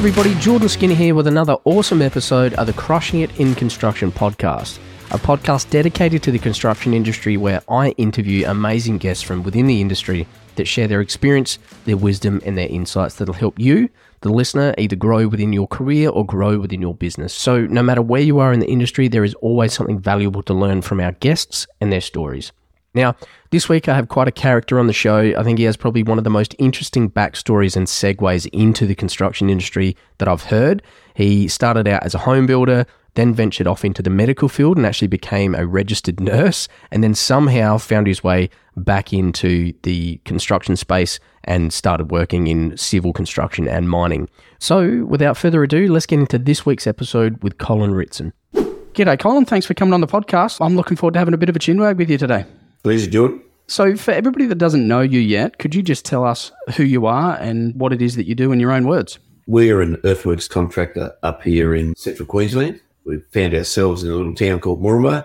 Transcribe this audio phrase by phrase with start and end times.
[0.00, 4.78] everybody, Jordan Skinner here with another awesome episode of the Crushing It in Construction podcast,
[5.10, 9.78] a podcast dedicated to the construction industry where I interview amazing guests from within the
[9.78, 10.26] industry
[10.56, 13.90] that share their experience, their wisdom, and their insights that'll help you,
[14.22, 17.34] the listener, either grow within your career or grow within your business.
[17.34, 20.54] So, no matter where you are in the industry, there is always something valuable to
[20.54, 22.52] learn from our guests and their stories.
[22.94, 23.16] Now,
[23.50, 25.32] this week I have quite a character on the show.
[25.36, 28.94] I think he has probably one of the most interesting backstories and segues into the
[28.94, 30.82] construction industry that I've heard.
[31.14, 34.86] He started out as a home builder, then ventured off into the medical field and
[34.86, 40.76] actually became a registered nurse, and then somehow found his way back into the construction
[40.76, 44.28] space and started working in civil construction and mining.
[44.60, 48.32] So, without further ado, let's get into this week's episode with Colin Ritson.
[48.54, 49.44] G'day, Colin.
[49.44, 50.64] Thanks for coming on the podcast.
[50.64, 52.44] I'm looking forward to having a bit of a chinwag with you today.
[52.82, 53.42] Pleasure, Jordan.
[53.70, 57.06] So, for everybody that doesn't know you yet, could you just tell us who you
[57.06, 59.20] are and what it is that you do in your own words?
[59.46, 62.80] We're an earthworks contractor up here in central Queensland.
[63.04, 65.24] We've found ourselves in a little town called Moranbah,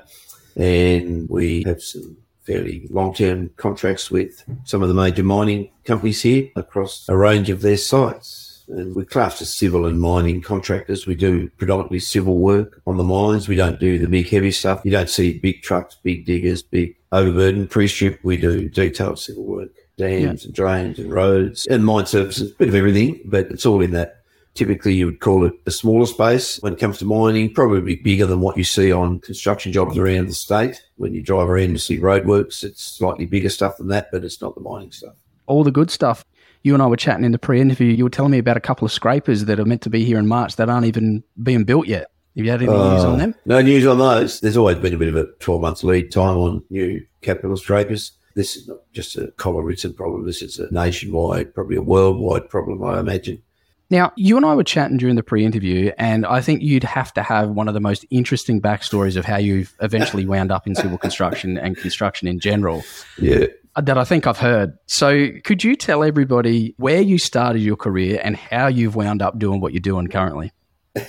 [0.55, 6.47] and we have some fairly long-term contracts with some of the major mining companies here
[6.55, 8.63] across a range of their sites.
[8.67, 11.07] And we're classed as civil and mining contractors.
[11.07, 13.47] We do predominantly civil work on the mines.
[13.47, 14.81] We don't do the big heavy stuff.
[14.83, 18.19] You don't see big trucks, big diggers, big overburden pre-strip.
[18.23, 20.47] We do detailed civil work, dams yeah.
[20.47, 23.91] and drains and roads and mine services, a bit of everything, but it's all in
[23.91, 27.97] that Typically, you would call it a smaller space when it comes to mining, probably
[27.97, 30.81] bigger than what you see on construction jobs around the state.
[30.95, 34.41] When you drive around to see roadworks, it's slightly bigger stuff than that, but it's
[34.41, 35.13] not the mining stuff.
[35.45, 36.23] All the good stuff.
[36.63, 37.87] You and I were chatting in the pre interview.
[37.87, 40.17] You were telling me about a couple of scrapers that are meant to be here
[40.17, 42.07] in March that aren't even being built yet.
[42.35, 43.35] Have you had any uh, news on them?
[43.45, 44.41] No news on those.
[44.41, 48.11] There's always been a bit of a 12 months lead time on new capital scrapers.
[48.35, 50.25] This is not just a Colin Ritson problem.
[50.25, 53.41] This is a nationwide, probably a worldwide problem, I imagine.
[53.89, 57.13] Now, you and I were chatting during the pre interview, and I think you'd have
[57.13, 60.75] to have one of the most interesting backstories of how you've eventually wound up in
[60.75, 62.83] civil construction and construction in general.
[63.17, 63.45] Yeah.
[63.77, 64.77] That I think I've heard.
[64.87, 69.37] So, could you tell everybody where you started your career and how you've wound up
[69.37, 70.51] doing what you're doing currently?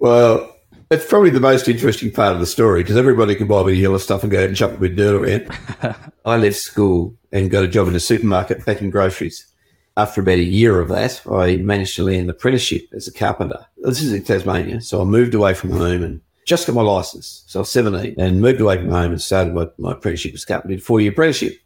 [0.00, 0.52] Well,
[0.92, 3.72] it's probably the most interesting part of the story because everybody can buy a bit
[3.72, 5.96] of yellow stuff and go out and bit of dirt around.
[6.24, 9.52] I left school and got a job in a supermarket packing groceries
[9.96, 13.66] after about a year of that, I managed to land an apprenticeship as a carpenter.
[13.78, 14.80] This is in Tasmania.
[14.80, 17.44] So I moved away from home and just got my license.
[17.46, 20.44] So I was 17 and moved away from home and started my, my apprenticeship as
[20.44, 21.58] a carpenter, four year apprenticeship.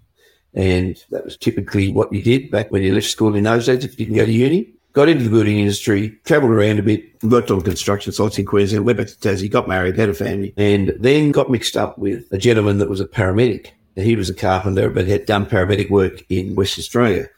[0.54, 3.84] And that was typically what you did back when you left school in those days
[3.84, 4.72] if you didn't go to uni.
[4.96, 8.86] Got into the building industry, travelled around a bit, worked on construction sites in Queensland,
[8.86, 12.24] went back to Tassie, got married, had a family, and then got mixed up with
[12.32, 13.72] a gentleman that was a paramedic.
[13.94, 17.28] He was a carpenter, but had done paramedic work in West Australia.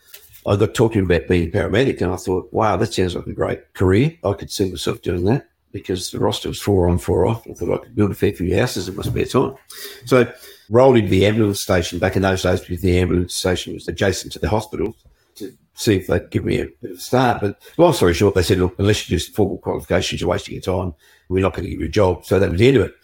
[0.47, 3.33] I got talking about being a paramedic and I thought, wow, that sounds like a
[3.33, 4.17] great career.
[4.23, 7.45] I could see myself doing that because the roster was four on, four off.
[7.45, 9.57] I thought I could build a fair few houses in my spare time.
[10.05, 10.33] So
[10.71, 11.99] rolled into the ambulance station.
[11.99, 14.95] Back in those days, because the ambulance station was adjacent to the hospital
[15.35, 17.41] to see if they'd give me a bit of a start.
[17.41, 20.63] But long story short, they said, look, unless you do formal qualifications, you're wasting your
[20.63, 20.95] time.
[21.29, 22.25] We're not going to give you a job.
[22.25, 22.95] So that was the end of it.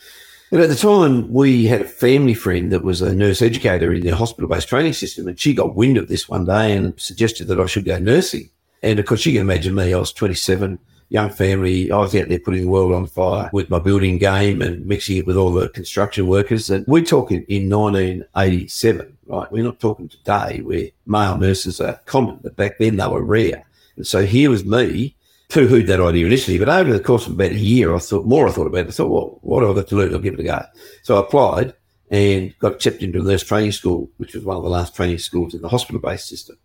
[0.51, 4.03] And at the time, we had a family friend that was a nurse educator in
[4.03, 5.29] the hospital based training system.
[5.29, 8.51] And she got wind of this one day and suggested that I should go nursing.
[8.83, 11.91] And of course, you can imagine me, I was 27, young family.
[11.91, 15.17] I was out there putting the world on fire with my building game and mixing
[15.17, 16.71] it with all the construction workers.
[16.71, 19.51] And we're talking in 1987, right?
[19.51, 23.65] We're not talking today where male nurses are common, but back then they were rare.
[23.97, 25.17] And so here was me
[25.49, 28.27] poo hooed that idea initially, but over the course of about a year, I thought
[28.27, 28.89] more I thought about it.
[28.89, 30.13] I thought, well, what have I got to lose?
[30.13, 30.63] I'll give it a go.
[31.03, 31.75] So I applied
[32.11, 35.19] and got accepted into a nurse training school, which was one of the last training
[35.19, 36.57] schools in the hospital based system.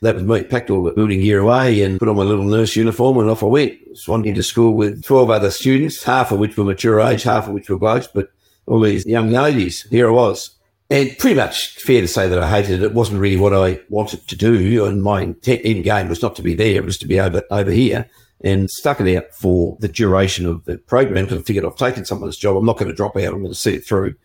[0.00, 0.42] That was me.
[0.42, 3.44] Packed all the building gear away and put on my little nurse uniform and off
[3.44, 3.78] I went.
[3.94, 7.54] Swan into school with 12 other students, half of which were mature age, half of
[7.54, 8.30] which were blokes, but
[8.66, 9.82] all these young ladies.
[9.82, 10.51] Here I was.
[10.92, 12.84] And pretty much fair to say that I hated it.
[12.84, 14.84] It wasn't really what I wanted to do.
[14.84, 16.76] And my intent in game was not to be there.
[16.76, 18.10] It was to be over, over here
[18.44, 22.04] and stuck it out for the duration of the program because I figured I've taken
[22.04, 22.58] someone's job.
[22.58, 23.32] I'm not going to drop out.
[23.32, 24.16] I'm going to see it through.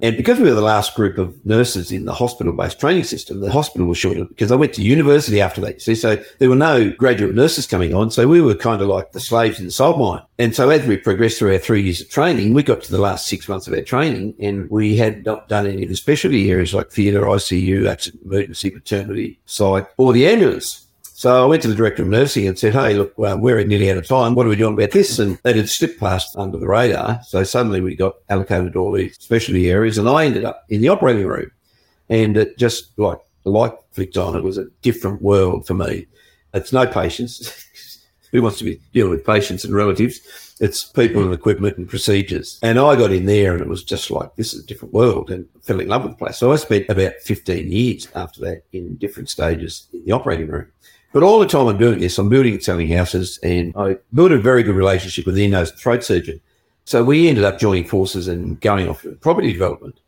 [0.00, 3.52] And because we were the last group of nurses in the hospital-based training system, the
[3.52, 5.80] hospital was short because I went to university after that.
[5.80, 8.10] See, so there were no graduate nurses coming on.
[8.10, 10.22] So we were kind of like the slaves in the salt mine.
[10.38, 12.98] And so as we progressed through our three years of training, we got to the
[13.00, 16.50] last six months of our training and we had not done any of the specialty
[16.50, 20.83] areas like theatre, ICU, accident, emergency, maternity, psych, or the ambulance.
[21.16, 23.88] So I went to the director of nursing and said, Hey, look, well, we're nearly
[23.88, 24.34] out of time.
[24.34, 25.20] What are we doing about this?
[25.20, 27.22] And they did slip past under the radar.
[27.22, 30.88] So suddenly we got allocated all these specialty areas and I ended up in the
[30.88, 31.52] operating room.
[32.08, 34.34] And it just like the light flicked on.
[34.34, 36.08] It was a different world for me.
[36.52, 37.64] It's no patients.
[38.32, 40.56] Who wants to be dealing with patients and relatives?
[40.58, 42.58] It's people and equipment and procedures.
[42.60, 45.30] And I got in there and it was just like, this is a different world
[45.30, 46.38] and fell in love with the place.
[46.38, 50.66] So I spent about 15 years after that in different stages in the operating room.
[51.14, 54.32] But all the time I'm doing this, I'm building and selling houses and I built
[54.32, 56.40] a very good relationship with the nose throat surgeon.
[56.86, 60.00] So we ended up joining forces and going off property development.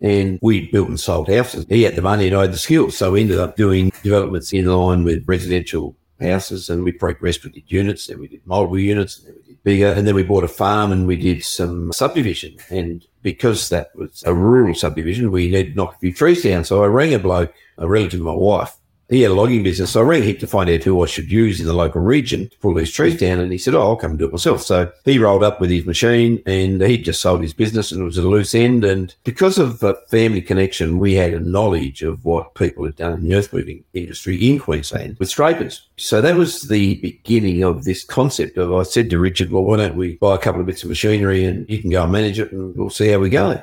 [0.00, 1.66] And we built and sold houses.
[1.68, 2.96] He had the money and I had the skills.
[2.96, 7.54] So we ended up doing developments in line with residential houses and we progressed with
[7.66, 9.88] units and we did multiple units and then we did bigger.
[9.88, 12.56] And then we bought a farm and we did some subdivision.
[12.70, 16.64] And because that was a rural subdivision, we needed to knock a few trees down.
[16.64, 18.74] So I rang a bloke, a relative of my wife,
[19.08, 19.92] he had a logging business.
[19.92, 22.48] So I rang him to find out who I should use in the local region
[22.48, 23.38] to pull these trees down.
[23.38, 24.62] And he said, Oh, I'll come and do it myself.
[24.62, 28.04] So he rolled up with his machine and he just sold his business and it
[28.04, 28.84] was a loose end.
[28.84, 33.12] And because of a family connection, we had a knowledge of what people had done
[33.12, 35.86] in the earth moving industry in Queensland with scrapers.
[35.96, 39.76] So that was the beginning of this concept of I said to Richard, well, why
[39.76, 42.40] don't we buy a couple of bits of machinery and you can go and manage
[42.40, 43.62] it and we'll see how we go.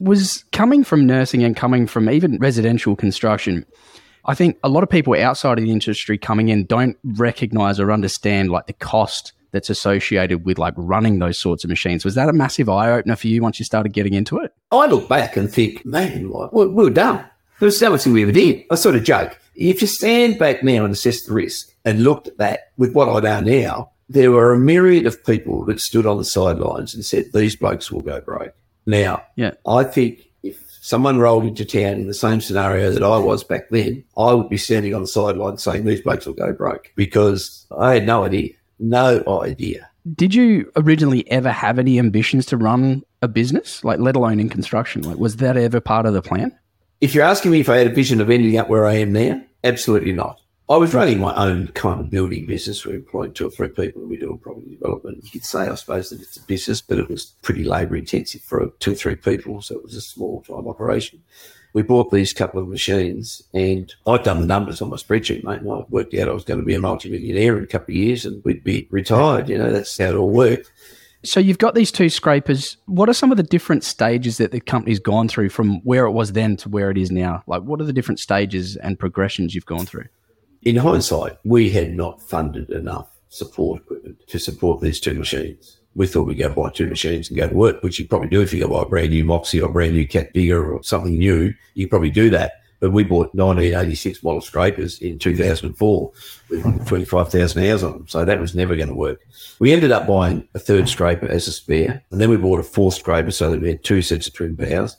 [0.00, 3.64] Was coming from nursing and coming from even residential construction,
[4.24, 7.90] I think a lot of people outside of the industry coming in don't recognize or
[7.90, 12.04] understand like the cost that's associated with like running those sorts of machines.
[12.04, 14.54] Was that a massive eye opener for you once you started getting into it?
[14.70, 17.24] I look back and think, man, like, we were done.
[17.58, 18.64] There was so much we ever did.
[18.70, 19.38] I sort of joke.
[19.54, 23.08] If you stand back now and assess the risk and looked at that with what
[23.08, 27.04] I know now, there were a myriad of people that stood on the sidelines and
[27.04, 28.54] said, these blokes will go broke.
[28.86, 29.52] Now, yeah.
[29.66, 30.31] I think
[30.82, 34.48] someone rolled into town in the same scenario that I was back then, I would
[34.48, 38.24] be standing on the sideline saying these blokes will go broke because I had no
[38.24, 38.50] idea,
[38.80, 39.88] no idea.
[40.12, 44.48] Did you originally ever have any ambitions to run a business, like let alone in
[44.48, 45.02] construction?
[45.02, 46.52] Like, was that ever part of the plan?
[47.00, 49.12] If you're asking me if I had a vision of ending up where I am
[49.12, 50.40] now, absolutely not.
[50.70, 52.84] I was running my own kind of building business.
[52.86, 55.24] We employed two or three people we do property development.
[55.24, 58.42] You could say, I suppose, that it's a business, but it was pretty labour intensive
[58.42, 59.60] for two or three people.
[59.60, 61.22] So it was a small time operation.
[61.74, 65.62] We bought these couple of machines and I'd done the numbers on my spreadsheet, mate.
[65.62, 67.96] And I worked out I was going to be a multi-millionaire in a couple of
[67.96, 69.48] years and we'd be retired.
[69.48, 70.70] You know, that's how it all worked.
[71.24, 72.76] So you've got these two scrapers.
[72.86, 76.10] What are some of the different stages that the company's gone through from where it
[76.10, 77.42] was then to where it is now?
[77.46, 80.06] Like, what are the different stages and progressions you've gone through?
[80.64, 85.78] In hindsight, we had not funded enough support equipment to support these two machines.
[85.96, 88.42] We thought we'd go buy two machines and go to work, which you probably do
[88.42, 90.84] if you go buy a brand new Moxy or a brand new Cat Digger or
[90.84, 91.52] something new.
[91.74, 92.52] You probably do that.
[92.78, 96.12] But we bought 1986 model scrapers in 2004
[96.48, 98.08] with 25,000 hours on them.
[98.08, 99.20] So that was never going to work.
[99.58, 102.04] We ended up buying a third scraper as a spare.
[102.12, 104.56] And then we bought a fourth scraper so that we had two sets of trim
[104.56, 104.96] powers.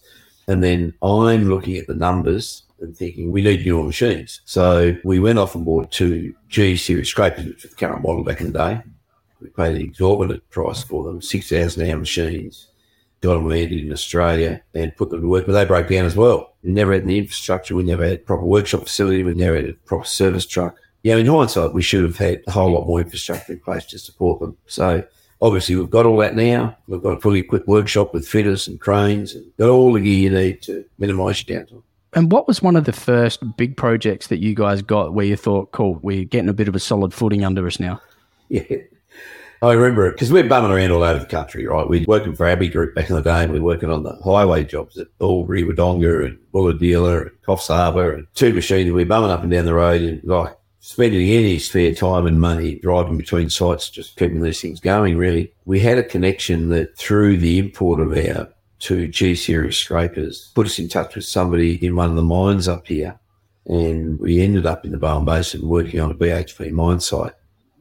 [0.47, 4.41] And then I'm looking at the numbers and thinking we need newer machines.
[4.45, 8.23] So we went off and bought two G series scrapers, which was the current model
[8.23, 8.81] back in the day.
[9.41, 12.67] We paid an exorbitant price for them, 6,000 hour machines.
[13.21, 16.15] Got them landed in Australia and put them to work, but they broke down as
[16.15, 16.55] well.
[16.61, 17.75] We never had the infrastructure.
[17.75, 19.23] We never had proper workshop facility.
[19.23, 20.77] We never had a proper service truck.
[21.03, 23.99] Yeah, in hindsight, we should have had a whole lot more infrastructure in place to
[23.99, 24.57] support them.
[24.67, 25.03] So
[25.41, 26.77] obviously we've got all that now.
[26.87, 30.13] We've got a fully equipped workshop with fitters and cranes and got all the gear
[30.13, 31.83] you need to minimise your downtime.
[32.15, 35.35] And what was one of the first big projects that you guys got where you
[35.35, 38.01] thought, cool, we're getting a bit of a solid footing under us now?
[38.49, 38.77] Yeah.
[39.63, 41.87] I remember it because we're bumming around all over the country, right?
[41.87, 44.19] We are working for Abigroup back in the day and we are working on the
[44.21, 48.91] highway jobs at Albury, Wodonga and Bulahdelah and Coffs Harbour and two machines.
[48.91, 52.41] We are bumming up and down the road and like spending any spare time and
[52.41, 55.53] money driving between sites, just keeping these things going, really.
[55.63, 58.52] We had a connection that through the import of our
[58.83, 62.67] two G series scrapers, put us in touch with somebody in one of the mines
[62.67, 63.17] up here.
[63.65, 67.31] And we ended up in the Bowen Basin working on a BHP mine site.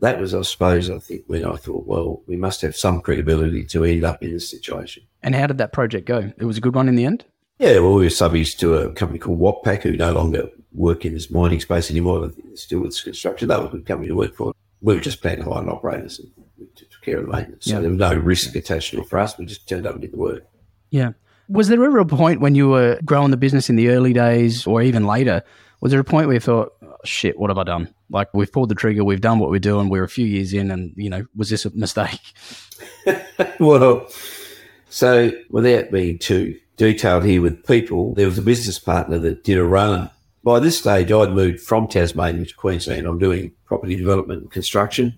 [0.00, 3.64] That was, I suppose, I think when I thought, well, we must have some credibility
[3.66, 5.02] to end up in this situation.
[5.22, 6.32] And how did that project go?
[6.38, 7.24] It was a good one in the end?
[7.58, 11.14] Yeah, well, we were subbies to a company called Watpac, who no longer work in
[11.14, 12.30] this mining space anymore.
[12.54, 13.48] Still with construction.
[13.48, 14.52] That was a good company to work for.
[14.80, 17.66] We were just plant hire operators and we took care of the maintenance.
[17.66, 19.36] So there was no risk attached to it for us.
[19.38, 20.46] We just turned up and did the work.
[20.92, 21.12] Yeah.
[21.48, 24.66] Was there ever a point when you were growing the business in the early days
[24.66, 25.42] or even later?
[25.80, 27.92] Was there a point where you thought, oh, shit, what have I done?
[28.10, 30.70] Like, we've pulled the trigger, we've done what we're doing, we're a few years in,
[30.70, 32.20] and, you know, was this a mistake?
[33.58, 34.06] well,
[34.90, 39.58] so without being too detailed here with people, there was a business partner that did
[39.58, 40.10] a runner.
[40.44, 43.06] By this stage, I'd moved from Tasmania to Queensland.
[43.06, 45.14] I'm doing property development and construction.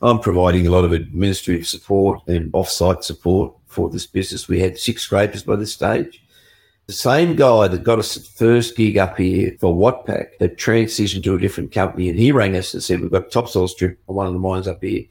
[0.00, 4.48] I'm providing a lot of administrative support and off-site support for this business.
[4.48, 6.22] We had six scrapers by this stage.
[6.86, 11.22] The same guy that got us the first gig up here for Watpac had transitioned
[11.24, 14.16] to a different company and he rang us and said, We've got topsoil strip on
[14.16, 15.04] one of the mines up here.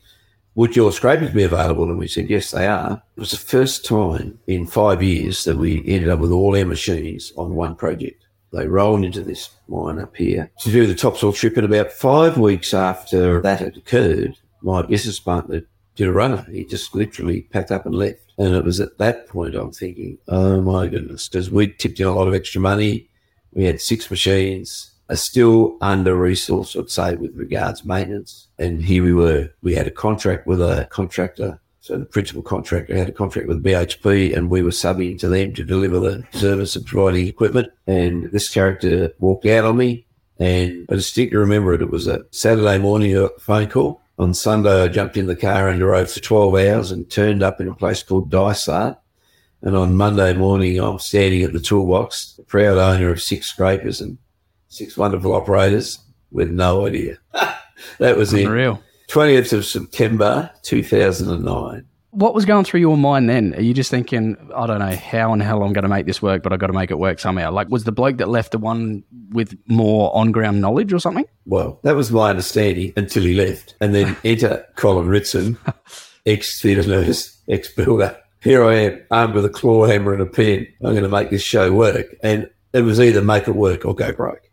[0.55, 1.83] Would your scrapers be available?
[1.83, 3.03] And we said, Yes, they are.
[3.15, 6.65] It was the first time in five years that we ended up with all our
[6.65, 8.25] machines on one project.
[8.53, 11.57] They rolled into this mine up here to do the topsoil strip.
[11.57, 15.61] And about five weeks after that had occurred, my business partner
[16.05, 16.45] runner.
[16.51, 18.33] He just literally packed up and left.
[18.37, 22.07] And it was at that point I'm thinking, oh my goodness, because we'd tipped in
[22.07, 23.09] a lot of extra money.
[23.53, 28.47] We had six machines, are still under resourced, I'd say, with regards maintenance.
[28.59, 29.49] And here we were.
[29.61, 31.59] We had a contract with a contractor.
[31.79, 35.53] So the principal contractor had a contract with BHP and we were subbing to them
[35.53, 37.71] to deliver the service of providing equipment.
[37.87, 40.05] And this character walked out on me
[40.37, 41.81] and I distinctly remember it.
[41.81, 45.79] It was a Saturday morning phone call on Sunday, I jumped in the car and
[45.79, 48.97] drove for 12 hours and turned up in a place called Dysart.
[49.61, 54.01] And on Monday morning, I'm standing at the toolbox, the proud owner of six scrapers
[54.01, 54.17] and
[54.69, 55.99] six wonderful operators
[56.31, 57.17] with no idea.
[57.99, 58.75] that was Unreal.
[59.07, 61.85] in 20th of September 2009
[62.17, 63.53] what was going through your mind then?
[63.53, 66.19] Are you just thinking, I don't know how and how I'm going to make this
[66.19, 67.51] work, but I've got to make it work somehow?
[67.51, 71.25] Like, was the bloke that left the one with more on ground knowledge or something?
[71.45, 73.75] Well, that was my understanding until he left.
[73.81, 75.59] And then enter Colin Ritson,
[76.25, 78.17] ex theatre nurse, ex builder.
[78.41, 80.65] Here I am, armed with a claw hammer and a pen.
[80.83, 82.07] I'm going to make this show work.
[82.23, 84.49] And it was either make it work or go broke.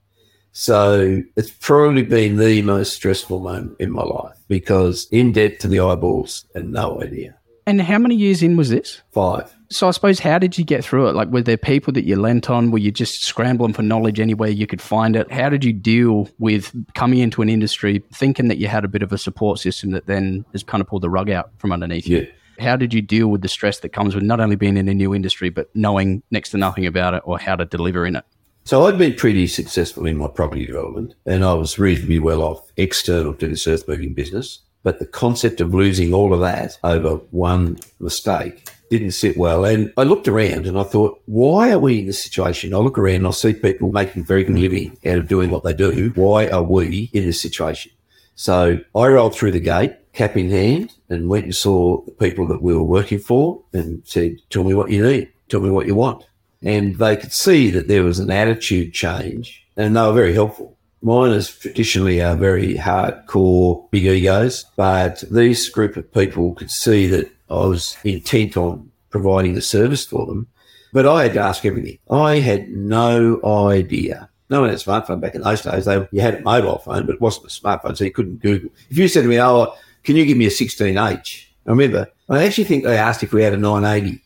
[0.52, 5.68] So it's probably been the most stressful moment in my life because in debt to
[5.68, 7.38] the eyeballs and no idea.
[7.66, 9.00] And how many years in was this?
[9.12, 9.54] Five.
[9.70, 11.14] So I suppose how did you get through it?
[11.14, 12.70] Like, were there people that you lent on?
[12.70, 15.30] Were you just scrambling for knowledge anywhere you could find it?
[15.32, 19.02] How did you deal with coming into an industry thinking that you had a bit
[19.02, 22.06] of a support system that then has kind of pulled the rug out from underneath
[22.06, 22.20] yeah.
[22.20, 22.32] you?
[22.60, 24.94] How did you deal with the stress that comes with not only being in a
[24.94, 28.24] new industry, but knowing next to nothing about it or how to deliver in it?
[28.66, 32.72] So I'd been pretty successful in my property development and I was reasonably well off
[32.76, 34.60] external to this earth moving business.
[34.84, 39.64] But the concept of losing all of that over one mistake didn't sit well.
[39.64, 42.74] And I looked around and I thought, why are we in this situation?
[42.74, 45.64] I look around and I see people making very good living out of doing what
[45.64, 46.12] they do.
[46.14, 47.90] Why are we in this situation?
[48.36, 52.46] So I rolled through the gate, cap in hand, and went and saw the people
[52.48, 55.32] that we were working for and said, tell me what you need.
[55.48, 56.24] Tell me what you want.
[56.62, 60.76] And they could see that there was an attitude change and they were very helpful.
[61.04, 67.30] Miners traditionally are very hardcore, big egos, but this group of people could see that
[67.50, 70.48] I was intent on providing the service for them.
[70.94, 71.98] But I had to ask everything.
[72.10, 74.30] I had no idea.
[74.48, 75.84] No one had a smartphone back in those days.
[75.84, 78.70] They, you had a mobile phone, but it wasn't a smartphone, so you couldn't Google.
[78.88, 82.08] If you said to me, "Oh, can you give me a 16H?" I remember.
[82.30, 84.22] I actually think they asked if we had a 980,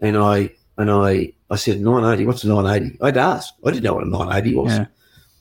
[0.00, 2.26] and I and I I said 980.
[2.26, 2.98] What's a 980?
[3.02, 3.54] I'd asked.
[3.64, 4.72] I didn't know what a 980 was.
[4.72, 4.86] Yeah.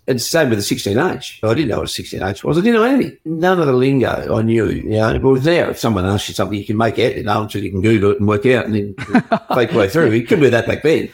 [0.06, 1.50] And same with the 16H.
[1.50, 2.58] I didn't know what a 16H was.
[2.58, 3.18] I didn't know anything.
[3.24, 4.70] None of the lingo I knew.
[4.70, 7.44] You know, but now if someone asks you something, you can make it, you know,
[7.44, 8.96] until you can Google it and work out and then
[9.56, 10.12] fake way through.
[10.12, 11.10] You couldn't do that back then.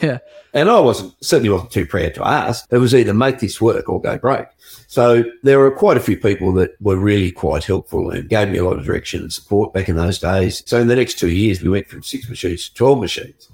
[0.00, 0.18] Yeah.
[0.54, 2.66] And I wasn't, certainly wasn't too proud to ask.
[2.70, 4.48] It was either make this work or go broke.
[4.86, 8.58] So there were quite a few people that were really quite helpful and gave me
[8.58, 10.62] a lot of direction and support back in those days.
[10.66, 13.48] So in the next two years, we went from six machines to 12 machines.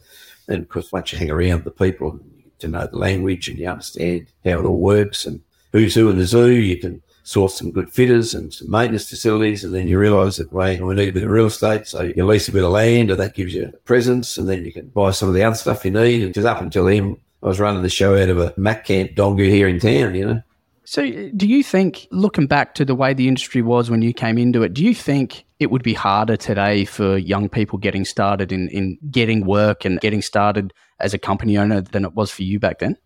[0.48, 2.20] And of course, once you hang around the people,
[2.58, 5.40] to know the language and you understand how it all works and
[5.72, 6.50] who's who in the zoo.
[6.52, 10.52] You can source some good fitters and some maintenance facilities, and then you realise that
[10.52, 13.10] way we need a bit of real estate, so you lease a bit of land,
[13.10, 15.56] and that gives you a presence, and then you can buy some of the other
[15.56, 16.22] stuff you need.
[16.22, 19.16] And just up until then, I was running the show out of a Mac camp
[19.16, 20.42] donga here in town, you know.
[20.86, 24.14] So, uh, do you think, looking back to the way the industry was when you
[24.14, 28.04] came into it, do you think it would be harder today for young people getting
[28.04, 32.30] started in, in getting work and getting started as a company owner than it was
[32.30, 32.96] for you back then?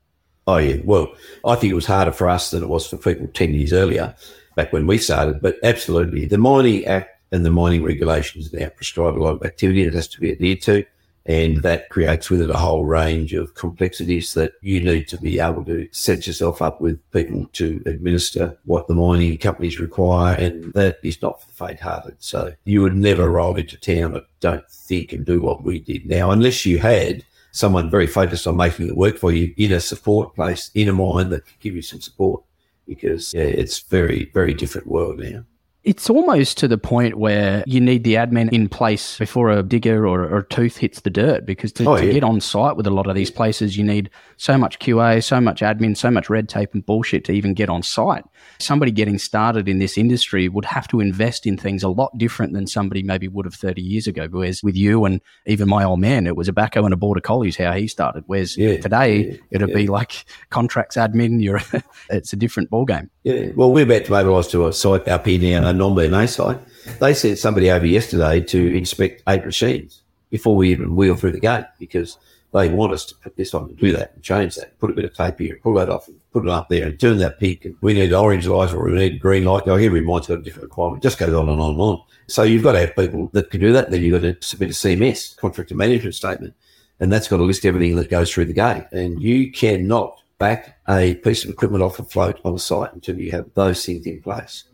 [0.46, 0.76] Oh, yeah.
[0.84, 1.10] Well,
[1.46, 4.14] I think it was harder for us than it was for people 10 years earlier,
[4.56, 5.40] back when we started.
[5.40, 9.84] But absolutely, the Mining Act and the mining regulations now prescribe a lot of activity
[9.84, 10.84] that has to be adhered to.
[11.26, 15.38] And that creates with it a whole range of complexities that you need to be
[15.38, 20.34] able to set yourself up with people to administer what the mining companies require.
[20.34, 22.16] And that is not for faint hearted.
[22.18, 26.06] So you would never roll into town, I don't think, and do what we did
[26.06, 29.80] now, unless you had someone very focused on making it work for you in a
[29.80, 32.42] support place, in a mine that can give you some support
[32.86, 35.44] because yeah, it's very, very different world now.
[35.90, 40.06] It's almost to the point where you need the admin in place before a digger
[40.06, 42.12] or, or a tooth hits the dirt because to, Oh, to yeah.
[42.12, 45.40] get on site with a lot of these places, you need so much QA, so
[45.40, 48.22] much admin, so much red tape and bullshit to even get on site.
[48.60, 52.52] Somebody getting started in this industry would have to invest in things a lot different
[52.52, 54.28] than somebody maybe would have 30 years ago.
[54.30, 57.20] Whereas with you and even my old man, it was a backhoe and a border
[57.20, 58.22] collies how he started.
[58.28, 61.42] Whereas Yeah, today, yeah, it'd be like contracts admin.
[61.42, 61.60] You're,
[62.10, 63.08] it's a different ballgame.
[63.22, 66.58] Yeah, well, we're about to mobilise to a site up here now, a non-BMA site.
[67.00, 71.40] They sent somebody over yesterday to inspect eight machines before we even wheel through the
[71.40, 72.16] gate because
[72.54, 74.94] they want us to put this on and do that and change that, put a
[74.94, 77.66] bit of tape here, pull that off, put it up there and turn that pink.
[77.66, 79.64] And we need orange lights or we need green light.
[79.66, 81.04] Oh, every mine's got a different requirement.
[81.04, 82.02] It just goes on and on and on.
[82.26, 83.90] So you've got to have people that can do that.
[83.90, 86.54] Then you've got to submit a CMS, contractor management statement,
[86.98, 88.84] and that's got to list everything that goes through the gate.
[88.92, 93.16] And you cannot back a piece of equipment off a float on a site until
[93.20, 94.64] you have those things in place.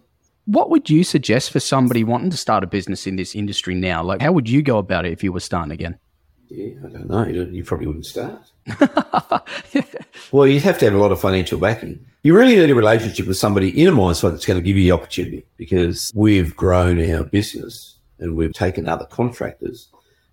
[0.47, 4.03] What would you suggest for somebody wanting to start a business in this industry now?
[4.03, 5.99] Like, how would you go about it if you were starting again?
[6.49, 7.27] Yeah, I don't know.
[7.27, 8.41] You, you probably wouldn't start.
[10.33, 12.07] well, you'd have to have a lot of financial backing.
[12.23, 14.77] You really need a relationship with somebody in a mine site that's going to give
[14.77, 19.89] you the opportunity because we've grown our business and we've taken other contractors,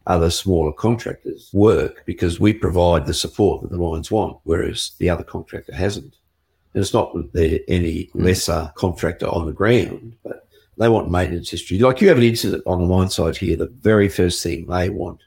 [0.08, 5.10] other smaller contractors work because we provide the support that the mines want, whereas the
[5.10, 6.16] other contractor hasn't.
[6.74, 11.50] And it's not that they're any lesser contractor on the ground, but they want maintenance
[11.50, 11.80] history.
[11.80, 14.90] Like you have an incident on the mine site here, the very first thing they
[14.90, 15.22] want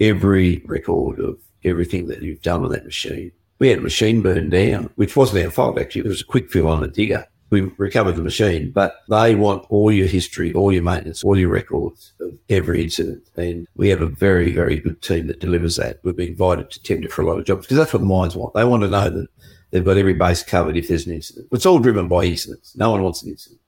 [0.00, 3.32] every record of everything that you've done on that machine.
[3.58, 6.02] We had a machine burned down, which wasn't our fault actually.
[6.02, 7.26] It was a quick fill on a digger.
[7.50, 11.48] We recovered the machine, but they want all your history, all your maintenance, all your
[11.48, 13.22] records of every incident.
[13.36, 16.00] And we have a very, very good team that delivers that.
[16.02, 18.36] We've been invited to tender for a lot of jobs because that's what the mines
[18.36, 18.54] want.
[18.54, 19.28] They want to know that
[19.70, 21.48] they've got every base covered if there's an incident.
[21.50, 22.76] It's all driven by incidents.
[22.76, 23.60] No one wants an incident.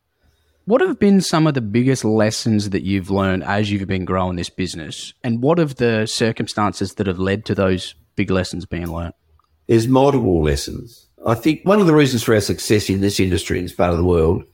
[0.67, 4.37] What have been some of the biggest lessons that you've learned as you've been growing
[4.37, 5.15] this business?
[5.25, 9.15] And what have the circumstances that have led to those big lessons being learned?
[9.67, 11.09] There's multiple lessons.
[11.27, 13.91] I think one of the reasons for our success in this industry in this part
[13.91, 14.45] of the world,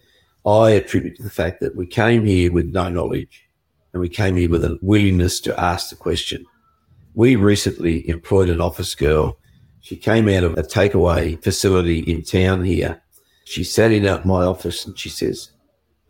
[0.45, 3.49] I attribute to the fact that we came here with no knowledge
[3.93, 6.45] and we came here with a willingness to ask the question.
[7.15, 9.39] We recently employed an office girl.
[9.81, 13.01] She came out of a takeaway facility in town here.
[13.45, 15.53] She sat in at my office and she says,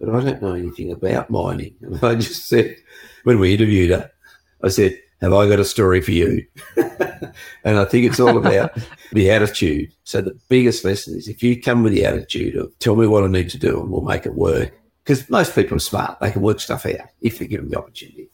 [0.00, 1.76] but I don't know anything about mining.
[1.82, 2.76] And I just said,
[3.24, 4.10] when we interviewed her,
[4.62, 6.46] I said, have I got a story for you?
[6.76, 8.76] and I think it's all about
[9.12, 9.92] the attitude.
[10.04, 13.24] So the biggest lesson is if you come with the attitude of tell me what
[13.24, 14.72] I need to do and we'll make it work.
[15.04, 16.18] Because most people are smart.
[16.20, 18.28] They can work stuff out if you give them the opportunity.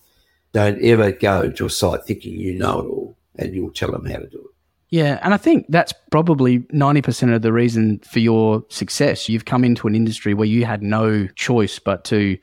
[0.52, 4.06] Don't ever go to a site thinking you know it all and you'll tell them
[4.06, 4.52] how to do it.
[4.88, 9.26] Yeah, and I think that's probably 90% of the reason for your success.
[9.26, 12.36] You've come into an industry where you had no choice but to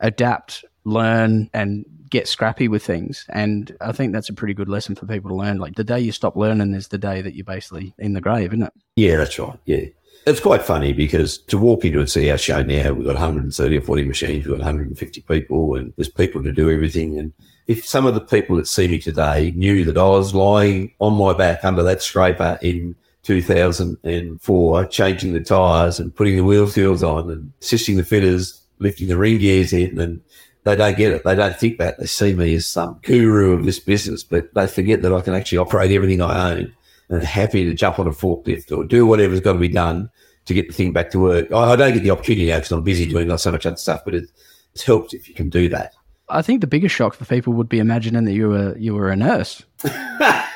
[0.00, 3.24] adapt, learn, and get scrappy with things.
[3.28, 5.58] And I think that's a pretty good lesson for people to learn.
[5.58, 8.52] Like the day you stop learning is the day that you're basically in the grave,
[8.52, 8.72] isn't it?
[8.96, 9.58] Yeah, that's right.
[9.64, 9.86] Yeah.
[10.26, 13.76] It's quite funny because to walk into and see our show now, we've got 130
[13.76, 17.16] or 40 machines, we've got 150 people, and there's people to do everything.
[17.16, 17.32] And
[17.68, 21.14] if some of the people that see me today knew that I was lying on
[21.14, 27.04] my back under that scraper in 2004, changing the tyres and putting the wheel seals
[27.04, 30.20] on and assisting the fitters, lifting the ring gears in, and
[30.66, 31.22] they don't get it.
[31.22, 32.00] They don't think that.
[32.00, 35.32] They see me as some guru of this business, but they forget that I can
[35.32, 36.74] actually operate everything I own
[37.08, 40.10] and happy to jump on a forklift or do whatever's got to be done
[40.46, 41.52] to get the thing back to work.
[41.52, 44.04] I, I don't get the opportunity now because I'm busy doing so much other stuff,
[44.04, 44.28] but it,
[44.74, 45.94] it's helped if you can do that.
[46.28, 49.08] I think the biggest shock for people would be imagining that you were you were
[49.08, 49.62] a nurse.
[49.84, 50.48] I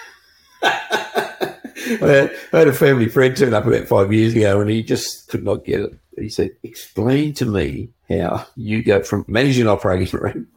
[2.01, 5.29] had, I had a family friend turn up about five years ago and he just
[5.29, 5.93] could not get it.
[6.21, 10.49] He said, Explain to me how you go from managing an operating room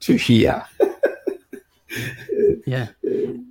[0.00, 0.64] to here.
[2.66, 2.88] Yeah.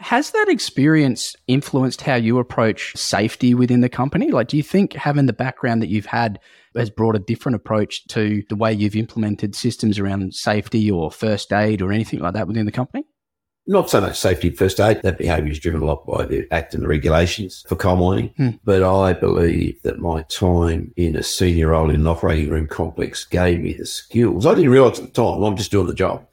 [0.01, 4.29] Has that experience influenced how you approach safety within the company?
[4.29, 6.39] Like, do you think having the background that you've had
[6.75, 11.53] has brought a different approach to the way you've implemented systems around safety or first
[11.53, 13.05] aid or anything like that within the company?
[13.67, 15.01] Not so much safety first aid.
[15.01, 18.31] That behaviour is driven a lot by the Act and the regulations for coal mining.
[18.37, 18.49] Hmm.
[18.63, 23.23] But I believe that my time in a senior role in an operating room complex
[23.23, 24.45] gave me the skills.
[24.45, 25.41] I didn't realise at the time.
[25.41, 26.27] I'm just doing the job.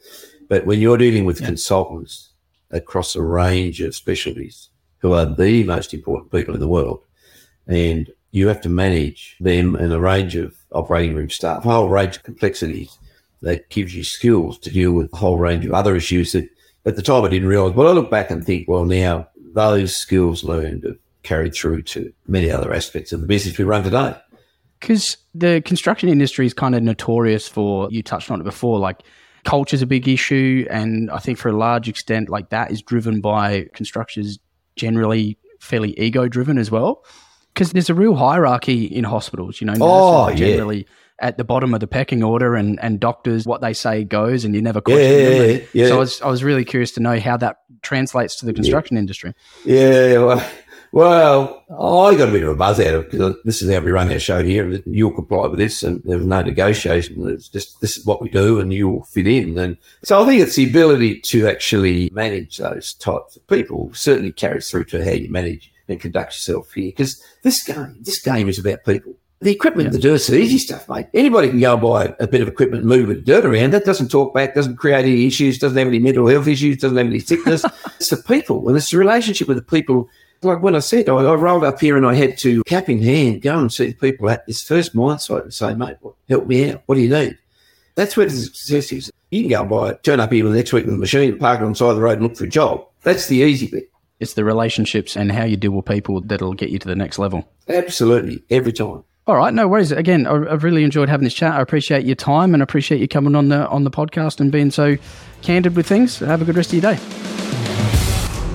[0.49, 2.31] But when you're dealing with consultants
[2.71, 4.69] across a range of specialties
[4.99, 7.03] who are the most important people in the world,
[7.67, 11.89] and you have to manage them and a range of operating room staff, a whole
[11.89, 12.99] range of complexities
[13.41, 16.49] that gives you skills to deal with a whole range of other issues that
[16.85, 17.75] at the time I didn't realise.
[17.75, 22.13] But I look back and think, well, now those skills learned have carried through to
[22.27, 24.17] many other aspects of the business we run today.
[24.81, 29.03] Because the construction industry is kind of notorious for, you touched on it before, like
[29.45, 30.67] culture is a big issue.
[30.71, 34.39] And I think for a large extent, like that is driven by constructors
[34.75, 37.05] generally fairly ego driven as well.
[37.55, 40.47] Because there's a real hierarchy in hospitals, you know, Oh, nurses yeah.
[40.49, 40.87] generally
[41.23, 44.55] at the bottom of the pecking order and, and doctors, what they say goes and
[44.55, 45.33] you never Yeah, question them.
[45.33, 45.87] yeah, And yeah.
[45.89, 48.97] So I was, I was really curious to know how that translates to the construction
[48.97, 49.33] industry.
[49.65, 50.51] Yeah, well,
[50.93, 53.81] well, I got a bit of a buzz out of it because this is how
[53.81, 54.79] we run our show here.
[54.85, 57.27] You'll comply with this, and there's no negotiation.
[57.31, 59.57] It's just this is what we do, and you'll fit in.
[59.59, 63.91] And so I think it's the ability to actually manage those types of people.
[63.95, 68.21] Certainly carries through to how you manage and conduct yourself here, because this game, this
[68.21, 69.15] game is about people.
[69.43, 71.09] The equipment, the dirt's the easy stuff, mate.
[71.13, 73.45] Anybody can go and buy a bit of equipment and move a bit of dirt
[73.45, 73.73] around.
[73.73, 76.97] That doesn't talk back, doesn't create any issues, doesn't have any mental health issues, doesn't
[76.97, 77.65] have any sickness.
[77.97, 80.09] it's the people, and it's the relationship with the people.
[80.43, 83.03] Like when I said, I, I rolled up here and I had to, cap in
[83.03, 85.97] hand, go and see the people at this first mine site and say, mate,
[86.29, 86.83] help me out.
[86.87, 87.37] What do you need?
[87.97, 89.11] That's where the success is.
[89.31, 91.37] You can go and buy it, turn up here with next week with a machine,
[91.39, 92.87] park it on the side of the road and look for a job.
[93.03, 93.91] That's the easy bit.
[94.21, 97.19] It's the relationships and how you deal with people that'll get you to the next
[97.19, 97.49] level.
[97.69, 98.45] Absolutely.
[98.51, 99.03] Every time.
[99.27, 99.93] All right, no worries.
[99.93, 101.53] Again, I- I've really enjoyed having this chat.
[101.53, 104.71] I appreciate your time and appreciate you coming on the on the podcast and being
[104.73, 104.97] so
[105.43, 106.19] candid with things.
[106.19, 107.01] Have a good rest of your day.